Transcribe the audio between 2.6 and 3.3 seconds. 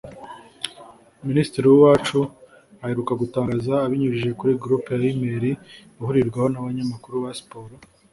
aheruka